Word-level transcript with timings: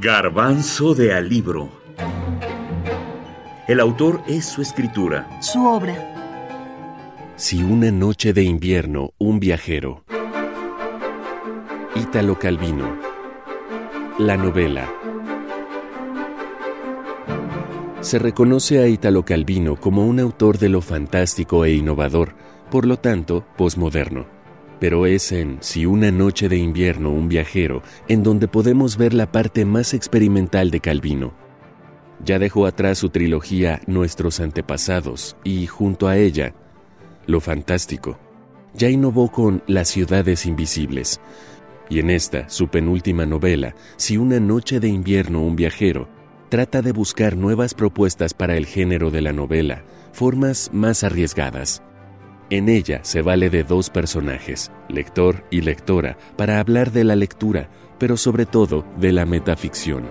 Garbanzo 0.00 0.94
de 0.94 1.12
Alibro. 1.12 1.70
El 3.66 3.80
autor 3.80 4.22
es 4.28 4.44
su 4.44 4.62
escritura. 4.62 5.28
Su 5.42 5.66
obra. 5.66 7.34
Si 7.34 7.64
una 7.64 7.90
noche 7.90 8.32
de 8.32 8.44
invierno 8.44 9.10
un 9.18 9.40
viajero. 9.40 10.04
Ítalo 11.96 12.38
Calvino. 12.38 12.96
La 14.18 14.36
novela. 14.36 14.88
Se 18.00 18.20
reconoce 18.20 18.78
a 18.78 18.86
Ítalo 18.86 19.24
Calvino 19.24 19.74
como 19.74 20.06
un 20.06 20.20
autor 20.20 20.58
de 20.58 20.68
lo 20.68 20.80
fantástico 20.80 21.64
e 21.64 21.72
innovador, 21.72 22.36
por 22.70 22.86
lo 22.86 23.00
tanto, 23.00 23.44
posmoderno 23.56 24.37
pero 24.80 25.06
es 25.06 25.32
en 25.32 25.58
Si 25.60 25.86
una 25.86 26.10
noche 26.10 26.48
de 26.48 26.56
invierno 26.56 27.10
un 27.10 27.28
viajero 27.28 27.82
en 28.08 28.22
donde 28.22 28.48
podemos 28.48 28.96
ver 28.96 29.14
la 29.14 29.30
parte 29.30 29.64
más 29.64 29.94
experimental 29.94 30.70
de 30.70 30.80
Calvino. 30.80 31.34
Ya 32.24 32.38
dejó 32.38 32.66
atrás 32.66 32.98
su 32.98 33.10
trilogía 33.10 33.80
Nuestros 33.86 34.40
antepasados 34.40 35.36
y, 35.44 35.66
junto 35.66 36.08
a 36.08 36.16
ella, 36.16 36.54
Lo 37.26 37.40
fantástico. 37.40 38.18
Ya 38.74 38.88
innovó 38.88 39.30
con 39.30 39.62
Las 39.66 39.88
ciudades 39.88 40.46
invisibles. 40.46 41.20
Y 41.90 42.00
en 42.00 42.10
esta, 42.10 42.48
su 42.48 42.68
penúltima 42.68 43.24
novela, 43.24 43.74
Si 43.96 44.16
una 44.16 44.40
noche 44.40 44.80
de 44.80 44.88
invierno 44.88 45.42
un 45.42 45.56
viajero, 45.56 46.08
trata 46.48 46.82
de 46.82 46.92
buscar 46.92 47.36
nuevas 47.36 47.74
propuestas 47.74 48.34
para 48.34 48.56
el 48.56 48.66
género 48.66 49.10
de 49.10 49.22
la 49.22 49.32
novela, 49.32 49.84
formas 50.12 50.70
más 50.72 51.04
arriesgadas. 51.04 51.82
En 52.50 52.70
ella 52.70 53.00
se 53.02 53.20
vale 53.20 53.50
de 53.50 53.62
dos 53.62 53.90
personajes, 53.90 54.72
lector 54.88 55.44
y 55.50 55.60
lectora, 55.60 56.16
para 56.36 56.60
hablar 56.60 56.92
de 56.92 57.04
la 57.04 57.14
lectura, 57.14 57.68
pero 57.98 58.16
sobre 58.16 58.46
todo 58.46 58.86
de 58.96 59.12
la 59.12 59.26
metaficción. 59.26 60.08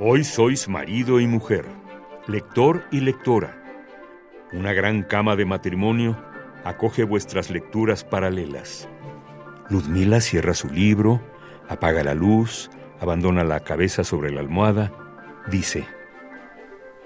Hoy 0.00 0.24
sois 0.24 0.68
marido 0.68 1.20
y 1.20 1.28
mujer, 1.28 1.66
lector 2.26 2.84
y 2.90 2.98
lectora. 2.98 3.62
Una 4.52 4.72
gran 4.72 5.04
cama 5.04 5.36
de 5.36 5.44
matrimonio 5.44 6.18
acoge 6.64 7.04
vuestras 7.04 7.48
lecturas 7.50 8.02
paralelas. 8.02 8.88
Ludmila 9.68 10.20
cierra 10.20 10.54
su 10.54 10.68
libro, 10.68 11.20
apaga 11.68 12.02
la 12.02 12.14
luz, 12.14 12.70
abandona 13.00 13.44
la 13.44 13.60
cabeza 13.60 14.02
sobre 14.02 14.32
la 14.32 14.40
almohada, 14.40 14.90
dice, 15.48 15.86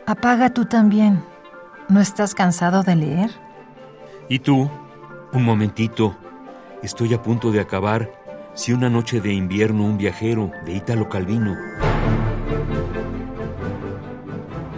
Apaga 0.07 0.49
tú 0.49 0.65
también. 0.65 1.34
¿No 1.89 2.01
estás 2.01 2.35
cansado 2.35 2.83
de 2.83 2.97
leer? 2.97 3.31
¿Y 4.29 4.39
tú? 4.39 4.71
Un 5.33 5.45
momentito. 5.45 6.17
Estoy 6.83 7.13
a 7.13 7.23
punto 7.23 7.51
de 7.53 7.61
acabar 7.61 8.11
Si 8.55 8.73
una 8.73 8.89
noche 8.89 9.21
de 9.21 9.33
invierno 9.33 9.85
un 9.85 9.99
viajero 9.99 10.51
de 10.65 10.75
Ítalo 10.75 11.09
Calvino. 11.09 11.57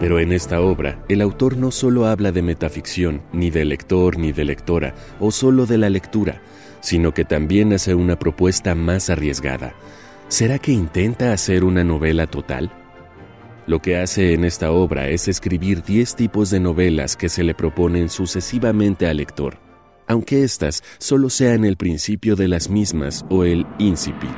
Pero 0.01 0.19
en 0.19 0.33
esta 0.33 0.61
obra, 0.63 0.99
el 1.09 1.21
autor 1.21 1.57
no 1.57 1.71
solo 1.71 2.07
habla 2.07 2.33
de 2.33 2.43
metaficción, 2.43 3.23
ni 3.33 3.51
de 3.51 3.67
lector 3.67 4.19
ni 4.19 4.33
de 4.33 4.45
lectora, 4.45 4.95
o 5.21 5.31
solo 5.31 5.67
de 5.67 5.79
la 5.79 5.91
lectura, 5.91 6.41
sino 6.81 7.13
que 7.13 7.25
también 7.25 7.73
hace 7.75 7.95
una 7.95 8.19
propuesta 8.19 8.75
más 8.75 9.11
arriesgada. 9.11 9.75
¿Será 10.29 10.59
que 10.59 10.73
intenta 10.73 11.33
hacer 11.33 11.65
una 11.65 11.85
novela 11.85 12.27
total? 12.27 12.73
Lo 13.67 13.81
que 13.83 13.97
hace 13.97 14.33
en 14.33 14.45
esta 14.45 14.71
obra 14.71 15.09
es 15.09 15.27
escribir 15.27 15.83
10 15.83 16.15
tipos 16.15 16.51
de 16.51 16.61
novelas 16.61 17.17
que 17.17 17.29
se 17.29 17.43
le 17.43 17.53
proponen 17.53 18.09
sucesivamente 18.09 19.09
al 19.09 19.17
lector, 19.17 19.59
aunque 20.07 20.45
éstas 20.45 20.85
solo 20.99 21.31
sean 21.31 21.65
el 21.65 21.77
principio 21.77 22.37
de 22.37 22.47
las 22.47 22.71
mismas 22.71 23.27
o 23.29 23.43
el 23.43 23.67
incipit. 23.79 24.31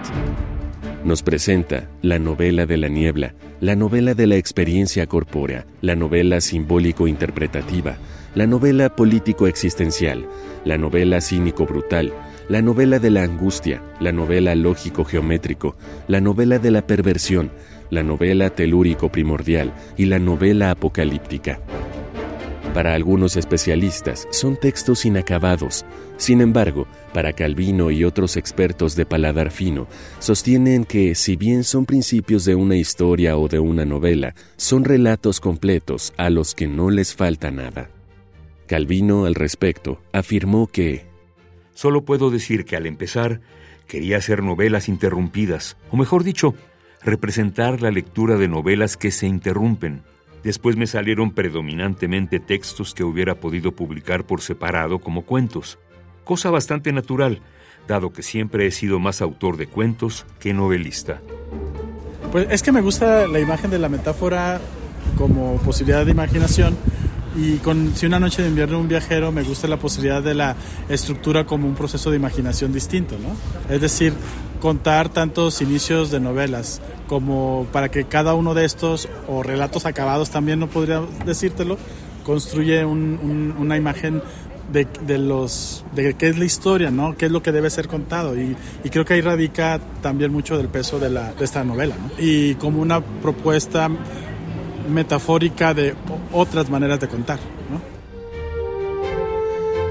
Nos 1.05 1.23
presenta 1.23 1.91
la 2.01 2.19
novela 2.19 2.65
de 2.65 2.79
la 2.79 2.89
niebla, 2.89 3.35
la 3.61 3.77
novela 3.77 4.15
de 4.15 4.27
la 4.27 4.37
experiencia 4.37 5.07
corpórea, 5.07 5.67
la 5.83 5.95
novela 5.95 6.41
simbólico-interpretativa, 6.41 7.99
la 8.35 8.47
novela 8.47 8.97
político-existencial, 8.97 10.27
la 10.65 10.79
novela 10.79 11.21
cínico-brutal, 11.21 12.15
la 12.49 12.63
novela 12.63 12.99
de 12.99 13.11
la 13.11 13.23
angustia, 13.25 13.83
la 14.01 14.11
novela 14.11 14.55
lógico-geométrico, 14.55 15.77
la 16.07 16.21
novela 16.21 16.59
de 16.59 16.71
la 16.71 16.87
perversión, 16.87 17.51
la 17.91 18.03
novela 18.03 18.51
telúrico 18.51 19.11
primordial 19.11 19.73
y 19.97 20.07
la 20.07 20.19
novela 20.19 20.71
apocalíptica. 20.71 21.61
Para 22.73 22.95
algunos 22.95 23.37
especialistas 23.37 24.29
son 24.31 24.57
textos 24.57 25.05
inacabados. 25.05 25.85
Sin 26.17 26.41
embargo, 26.41 26.87
para 27.13 27.33
Calvino 27.33 27.91
y 27.91 28.05
otros 28.05 28.37
expertos 28.37 28.95
de 28.95 29.07
paladar 29.07 29.51
fino, 29.51 29.87
sostienen 30.19 30.85
que, 30.85 31.15
si 31.15 31.37
bien 31.37 31.65
son 31.65 31.87
principios 31.87 32.45
de 32.45 32.55
una 32.55 32.77
historia 32.77 33.37
o 33.37 33.49
de 33.49 33.59
una 33.59 33.85
novela, 33.85 34.35
son 34.57 34.85
relatos 34.85 35.41
completos 35.41 36.13
a 36.17 36.31
los 36.31 36.55
que 36.55 36.67
no 36.69 36.91
les 36.91 37.15
falta 37.15 37.51
nada. 37.51 37.91
Calvino, 38.67 39.25
al 39.25 39.35
respecto, 39.35 40.01
afirmó 40.13 40.67
que 40.67 41.08
Solo 41.79 42.05
puedo 42.05 42.31
decir 42.31 42.65
que 42.65 42.75
al 42.75 42.87
empezar 42.87 43.41
quería 43.87 44.17
hacer 44.17 44.43
novelas 44.43 44.89
interrumpidas, 44.89 45.77
o 45.93 45.97
mejor 45.97 46.25
dicho, 46.25 46.57
representar 47.05 47.83
la 47.83 47.93
lectura 47.93 48.35
de 48.35 48.49
novelas 48.49 48.97
que 48.97 49.13
se 49.13 49.29
interrumpen. 49.29 50.03
Después 50.43 50.75
me 50.77 50.89
salieron 50.89 51.31
predominantemente 51.31 52.41
textos 52.41 52.95
que 52.95 53.05
hubiera 53.05 53.37
podido 53.37 53.77
publicar 53.77 54.25
por 54.25 54.41
separado 54.41 54.99
como 54.99 55.23
cuentos, 55.23 55.79
cosa 56.25 56.51
bastante 56.51 56.93
natural, 56.93 57.43
dado 57.87 58.13
que 58.13 58.25
siempre 58.25 58.67
he 58.67 58.73
sido 58.73 58.99
más 58.99 59.23
autor 59.23 59.57
de 59.57 59.69
cuentos 59.69 60.27
que 60.41 60.53
novelista. 60.55 61.21
Pues 62.33 62.49
es 62.51 62.65
que 62.65 62.73
me 62.73 62.81
gusta 62.81 63.29
la 63.29 63.39
imagen 63.39 63.71
de 63.71 63.79
la 63.79 63.89
metáfora 63.89 64.61
como 65.17 65.59
posibilidad 65.59 66.05
de 66.05 66.11
imaginación 66.11 66.77
y 67.39 67.59
con 67.59 67.95
Si 67.95 68.07
una 68.07 68.19
noche 68.19 68.43
de 68.43 68.49
invierno 68.49 68.81
un 68.81 68.89
viajero 68.89 69.31
me 69.31 69.43
gusta 69.43 69.69
la 69.69 69.77
posibilidad 69.77 70.23
de 70.23 70.35
la 70.35 70.57
estructura 70.89 71.47
como 71.47 71.69
un 71.69 71.75
proceso 71.75 72.11
de 72.11 72.17
imaginación 72.17 72.73
distinto, 72.73 73.17
¿no? 73.19 73.37
Es 73.73 73.81
decir, 73.81 74.13
contar 74.61 75.09
tantos 75.09 75.63
inicios 75.63 76.11
de 76.11 76.19
novelas 76.19 76.83
como 77.07 77.67
para 77.73 77.91
que 77.91 78.05
cada 78.05 78.35
uno 78.35 78.55
de 78.55 78.65
estos, 78.65 79.09
o 79.29 79.43
relatos 79.43 79.87
acabados 79.87 80.31
también, 80.31 80.59
no 80.59 80.67
podría 80.67 81.01
decírtelo, 81.25 81.79
construye 82.25 82.85
una 82.85 83.77
imagen 83.77 84.21
de, 84.73 84.87
de, 85.07 85.19
los 85.19 85.85
de 85.95 86.15
qué 86.15 86.29
es 86.29 86.39
la 86.39 86.45
historia, 86.45 86.91
¿no? 86.91 87.17
qué 87.17 87.27
es 87.27 87.33
lo 87.33 87.43
que 87.43 87.53
debe 87.53 87.71
ser 87.71 87.89
contado 87.89 88.37
y, 88.37 88.55
y 88.85 88.91
creo 88.91 89.05
que 89.05 89.15
ahí 89.15 89.23
radica 89.23 89.81
también 90.03 90.31
mucho 90.31 90.59
del 90.59 90.69
peso 90.69 90.99
de, 90.99 91.09
la, 91.09 91.33
de 91.33 91.45
esta 91.45 91.65
novela 91.65 91.95
¿no? 91.97 92.23
y 92.23 92.55
como 92.57 92.83
una 92.83 93.01
propuesta 93.01 93.89
metafórica 94.89 95.73
de 95.73 95.95
otras 96.33 96.71
maneras 96.71 97.01
de 97.01 97.09
contar. 97.09 97.39
¿no? 97.71 97.99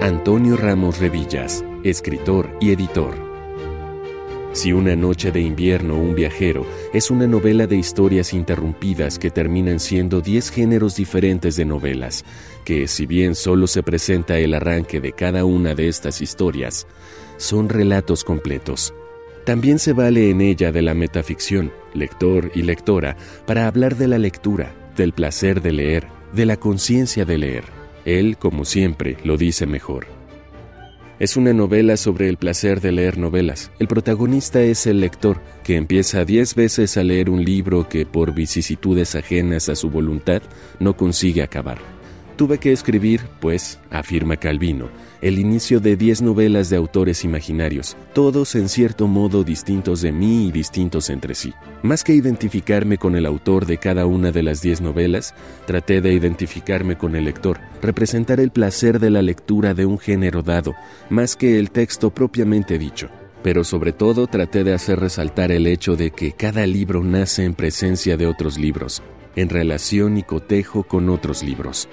Antonio 0.05 0.55
Ramos 0.57 0.99
Revillas, 0.99 1.63
escritor 1.83 2.49
y 2.61 2.71
editor. 2.71 3.27
Si 4.53 4.73
una 4.73 4.95
noche 4.95 5.31
de 5.31 5.41
invierno 5.41 5.99
un 5.99 6.15
viajero 6.15 6.65
es 6.91 7.11
una 7.11 7.27
novela 7.27 7.67
de 7.67 7.75
historias 7.75 8.33
interrumpidas 8.33 9.19
que 9.19 9.29
terminan 9.29 9.79
siendo 9.79 10.19
10 10.19 10.49
géneros 10.49 10.95
diferentes 10.95 11.55
de 11.57 11.65
novelas, 11.65 12.25
que 12.65 12.87
si 12.87 13.05
bien 13.05 13.35
solo 13.35 13.67
se 13.67 13.83
presenta 13.83 14.39
el 14.39 14.55
arranque 14.55 14.99
de 14.99 15.11
cada 15.11 15.45
una 15.45 15.75
de 15.75 15.89
estas 15.89 16.21
historias, 16.21 16.87
son 17.37 17.69
relatos 17.69 18.23
completos. 18.23 18.95
También 19.47 19.79
se 19.79 19.93
vale 19.93 20.29
en 20.29 20.41
ella 20.41 20.73
de 20.73 20.81
la 20.81 20.93
metaficción, 20.93 21.71
lector 21.93 22.51
y 22.53 22.63
lectora, 22.63 23.15
para 23.45 23.65
hablar 23.65 23.95
de 23.95 24.09
la 24.09 24.17
lectura, 24.17 24.75
del 24.97 25.13
placer 25.13 25.61
de 25.61 25.71
leer, 25.71 26.05
de 26.33 26.45
la 26.45 26.57
conciencia 26.57 27.23
de 27.23 27.37
leer. 27.37 27.63
Él, 28.03 28.35
como 28.37 28.65
siempre, 28.65 29.15
lo 29.23 29.37
dice 29.37 29.65
mejor. 29.65 30.05
Es 31.17 31.37
una 31.37 31.53
novela 31.53 31.95
sobre 31.95 32.27
el 32.27 32.35
placer 32.35 32.81
de 32.81 32.91
leer 32.91 33.17
novelas. 33.17 33.71
El 33.79 33.87
protagonista 33.87 34.61
es 34.61 34.85
el 34.85 34.99
lector, 34.99 35.39
que 35.63 35.77
empieza 35.77 36.25
diez 36.25 36.53
veces 36.53 36.97
a 36.97 37.03
leer 37.05 37.29
un 37.29 37.45
libro 37.45 37.87
que 37.87 38.05
por 38.05 38.33
vicisitudes 38.33 39.15
ajenas 39.15 39.69
a 39.69 39.75
su 39.75 39.89
voluntad 39.89 40.41
no 40.81 40.97
consigue 40.97 41.41
acabar. 41.41 41.77
Tuve 42.37 42.59
que 42.59 42.71
escribir, 42.71 43.21
pues, 43.39 43.79
afirma 43.89 44.37
Calvino, 44.37 44.89
el 45.21 45.39
inicio 45.39 45.79
de 45.79 45.95
diez 45.95 46.21
novelas 46.21 46.69
de 46.69 46.77
autores 46.77 47.23
imaginarios, 47.23 47.97
todos 48.13 48.53
en 48.53 48.69
cierto 48.69 49.07
modo 49.07 49.43
distintos 49.43 50.03
de 50.03 50.11
mí 50.11 50.45
y 50.45 50.51
distintos 50.51 51.09
entre 51.09 51.33
sí. 51.33 51.51
Más 51.81 52.03
que 52.03 52.13
identificarme 52.13 52.99
con 52.99 53.15
el 53.15 53.25
autor 53.25 53.65
de 53.65 53.79
cada 53.79 54.05
una 54.05 54.31
de 54.31 54.43
las 54.43 54.61
diez 54.61 54.81
novelas, 54.81 55.33
traté 55.65 55.99
de 55.99 56.13
identificarme 56.13 56.95
con 56.95 57.15
el 57.15 57.25
lector, 57.25 57.59
representar 57.81 58.39
el 58.39 58.51
placer 58.51 58.99
de 58.99 59.09
la 59.09 59.23
lectura 59.23 59.73
de 59.73 59.87
un 59.87 59.97
género 59.97 60.43
dado, 60.43 60.75
más 61.09 61.35
que 61.35 61.57
el 61.57 61.71
texto 61.71 62.11
propiamente 62.11 62.77
dicho 62.77 63.09
pero 63.43 63.63
sobre 63.63 63.93
todo 63.93 64.27
traté 64.27 64.65
de 64.65 64.73
hacer 64.73 64.99
resaltar 64.99 65.51
el 65.51 65.67
hecho 65.67 65.95
de 65.95 66.11
que 66.11 66.33
cada 66.33 66.65
libro 66.65 67.01
nace 67.01 67.45
en 67.45 67.53
presencia 67.53 68.17
de 68.17 68.27
otros 68.27 68.57
libros, 68.57 69.03
en 69.37 69.47
relación 69.47 70.17
y 70.17 70.23
cotejo 70.23 70.83
con 70.83 71.07
otros 71.09 71.43
libros. 71.43 71.87